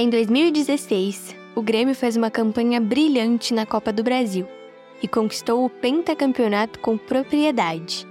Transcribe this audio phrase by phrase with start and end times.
[0.00, 4.48] Em 2016, o Grêmio fez uma campanha brilhante na Copa do Brasil
[5.02, 8.08] e conquistou o pentacampeonato com propriedade.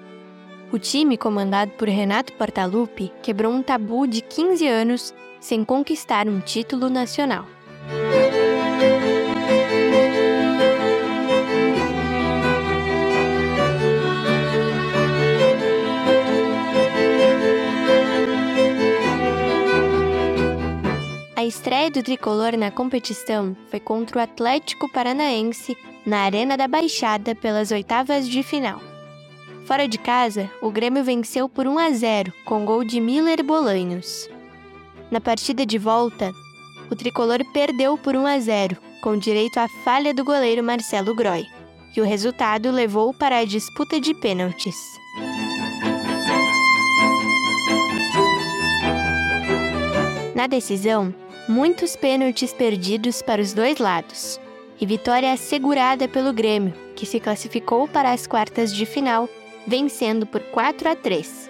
[0.71, 6.39] O time, comandado por Renato Portaluppi, quebrou um tabu de 15 anos sem conquistar um
[6.39, 7.47] título nacional.
[21.49, 25.75] Estreia do tricolor na competição foi contra o Atlético Paranaense
[26.05, 28.79] na Arena da Baixada pelas oitavas de final.
[29.65, 34.29] Fora de casa, o Grêmio venceu por 1 a 0 com gol de Miller Bolanhos.
[35.09, 36.31] Na partida de volta,
[36.91, 41.43] o tricolor perdeu por 1 a 0, com direito à falha do goleiro Marcelo Groy,
[41.97, 44.75] e o resultado levou para a disputa de pênaltis.
[50.35, 51.13] Na decisão,
[51.49, 54.39] muitos pênaltis perdidos para os dois lados,
[54.79, 59.27] e vitória assegurada pelo Grêmio, que se classificou para as quartas de final,
[59.65, 61.49] vencendo por 4 a 3.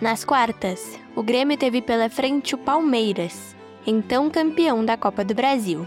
[0.00, 3.54] Nas quartas, o Grêmio teve pela frente o Palmeiras,
[3.86, 5.86] então campeão da Copa do Brasil.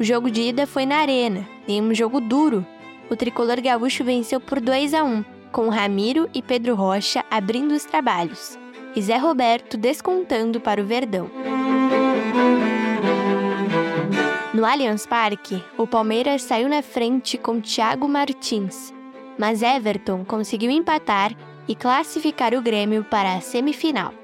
[0.00, 2.66] O jogo de ida foi na Arena, em um jogo duro.
[3.10, 5.22] O tricolor gaúcho venceu por 2 a 1,
[5.52, 8.58] com Ramiro e Pedro Rocha abrindo os trabalhos,
[8.94, 11.30] e Zé Roberto descontando para o Verdão.
[14.52, 18.94] No Allianz Parque, o Palmeiras saiu na frente com Thiago Martins,
[19.38, 21.34] mas Everton conseguiu empatar
[21.66, 24.14] e classificar o Grêmio para a semifinal.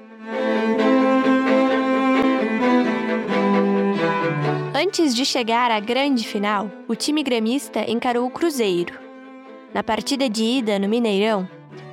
[4.73, 8.97] Antes de chegar à grande final, o time gremista encarou o Cruzeiro,
[9.73, 11.47] na partida de ida no Mineirão,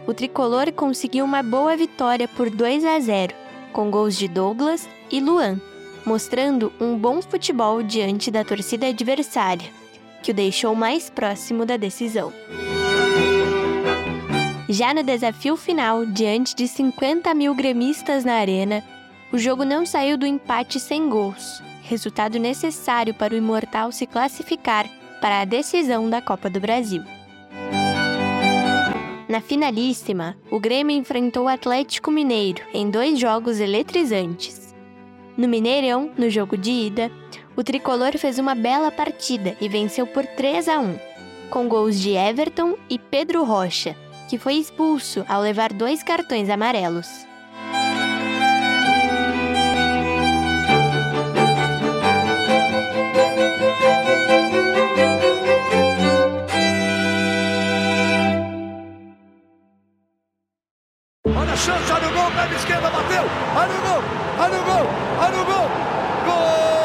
[0.09, 3.34] o tricolor conseguiu uma boa vitória por 2 a 0,
[3.75, 5.61] com gols de Douglas e Luan,
[6.03, 9.69] mostrando um bom futebol diante da torcida adversária,
[10.23, 12.33] que o deixou mais próximo da decisão.
[14.66, 18.83] Já no desafio final, diante de 50 mil gremistas na arena,
[19.31, 24.88] o jogo não saiu do empate sem gols, resultado necessário para o Imortal se classificar
[25.21, 27.04] para a decisão da Copa do Brasil.
[29.28, 34.75] Na finalíssima, o Grêmio enfrentou o Atlético Mineiro em dois jogos eletrizantes.
[35.37, 37.12] No Mineirão, no jogo de ida,
[37.55, 40.99] o tricolor fez uma bela partida e venceu por 3 a 1,
[41.50, 43.94] com gols de Everton e Pedro Rocha,
[44.31, 47.09] que foi expulso ao levar dois cartões amarelos.
[63.59, 64.03] Bateu, olha o gol,
[64.39, 66.78] olha o gol, olha o gol,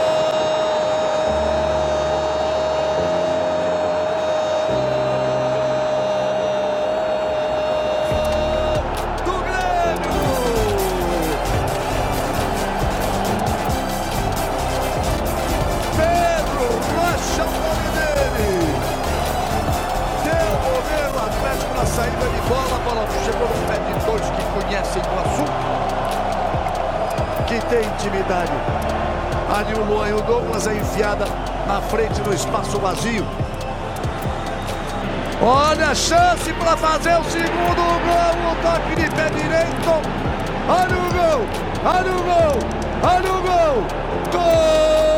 [28.03, 28.51] intimidade.
[29.55, 31.25] Ali o Luan e o Douglas é enfiada
[31.67, 33.25] na frente no espaço vazio.
[35.41, 39.89] Olha a chance para fazer o segundo gol, o toque de pé direito.
[40.67, 41.45] Olha o gol,
[41.85, 42.59] olha o gol,
[43.03, 43.83] olha o gol.
[44.31, 45.12] Gol!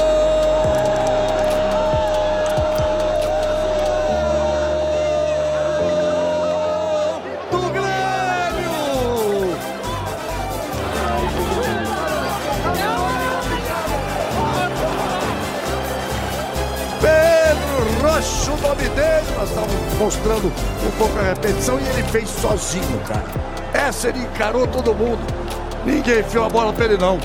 [18.07, 23.25] O nome dele, nós estávamos mostrando um pouco a repetição e ele fez sozinho, cara.
[23.73, 25.19] Essa ele encarou todo mundo.
[25.85, 27.19] Ninguém enfiou a bola para ele, não.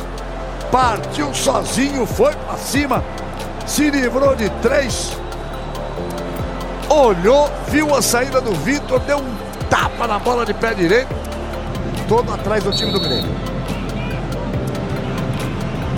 [0.70, 3.04] Partiu sozinho, foi para cima,
[3.66, 5.16] se livrou de três,
[6.88, 9.36] olhou, viu a saída do Vitor, deu um
[9.68, 11.14] tapa na bola de pé direito,
[12.08, 13.49] todo atrás do time do Grêmio.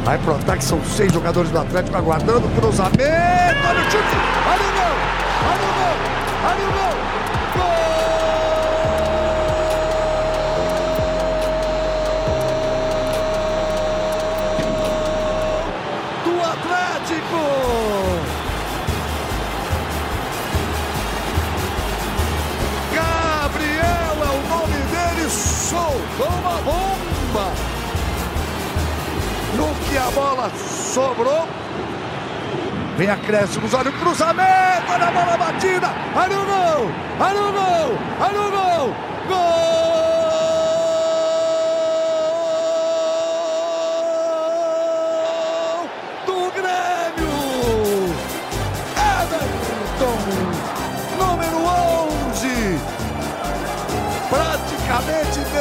[0.04, 2.99] Vai pro ataque, são seis jogadores do Atlético aguardando o cruzamento.
[2.99, 4.16] Olha o chute,
[4.49, 4.96] olha o gol,
[5.49, 5.96] olha o gol,
[29.92, 30.50] que a bola
[30.94, 31.46] sobrou.
[32.96, 35.88] Vem acréscimos, olha o cruzamento, olha a bola batida.
[36.16, 36.90] Olha o gol,
[37.20, 39.12] olha o gol, olha o gol.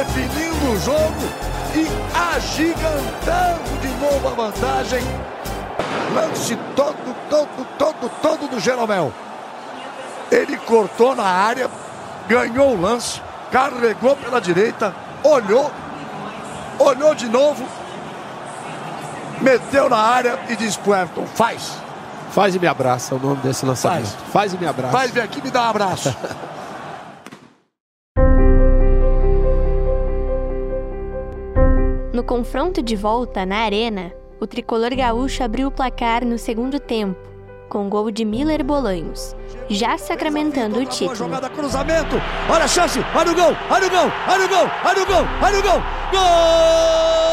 [0.04, 1.14] Definindo o jogo
[1.74, 1.86] e
[2.34, 5.00] agigantando de novo a vantagem.
[6.14, 9.12] Lance todo, todo, todo, todo do Jeromel.
[10.30, 11.70] Ele cortou na área,
[12.28, 13.20] ganhou o lance,
[13.50, 15.70] carregou pela direita, olhou,
[16.78, 17.64] olhou de novo,
[19.40, 21.72] meteu na área e disse pro Everton, faz.
[22.32, 24.06] Faz e me abraça, é o nome desse lançamento.
[24.06, 24.32] Faz.
[24.32, 24.92] Faz e me abraça.
[24.92, 26.16] Faz, vem aqui e me dá um abraço.
[32.22, 37.18] No confronto de volta na Arena, o tricolor gaúcho abriu o placar no segundo tempo,
[37.68, 39.34] com gol de Miller Bolanhos,
[39.68, 41.16] já sacramentando o título.
[41.16, 42.14] jogada, cruzamento.
[42.48, 43.00] Olha a chance.
[43.12, 43.56] Olha o gol.
[43.68, 44.12] Olha o gol.
[44.28, 44.70] Olha o gol.
[44.84, 45.26] Olha o gol.
[45.42, 45.82] Olha o gol.
[46.12, 47.31] Gol!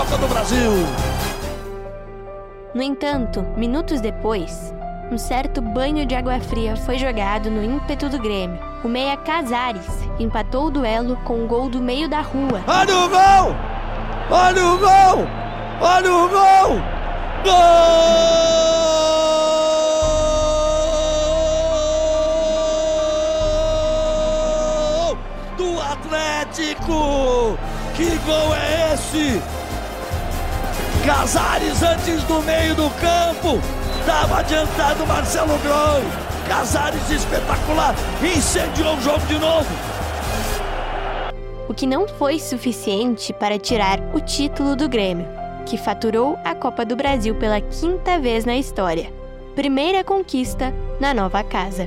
[0.00, 0.72] Copa do Brasil!
[2.74, 4.72] No entanto, minutos depois,
[5.12, 8.58] um certo banho de água fria foi jogado no ímpeto do Grêmio.
[8.82, 9.86] O meia Casares
[10.18, 12.64] empatou o duelo com um gol do meio da rua.
[12.66, 13.54] Olha o gol!
[14.30, 15.28] Olha o gol!
[15.82, 16.80] Olha o gol!
[25.04, 25.18] Gol!
[25.58, 27.58] Do Atlético!
[27.94, 28.59] Que gol é?
[31.20, 33.60] Casares antes do meio do campo.
[34.00, 36.02] Estava adiantado Marcelo Groi.
[36.48, 37.94] Casares espetacular.
[38.22, 39.68] Incendiou o jogo de novo.
[41.68, 45.26] o que não foi suficiente para tirar o título do Grêmio,
[45.66, 49.12] que faturou a Copa do Brasil pela quinta vez na história.
[49.54, 51.86] Primeira conquista na nova casa.